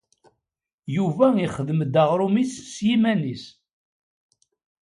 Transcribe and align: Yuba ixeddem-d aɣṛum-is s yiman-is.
Yuba 0.95 1.25
ixeddem-d 1.45 1.95
aɣṛum-is 2.03 2.53
s 2.73 2.75
yiman-is. 2.87 3.45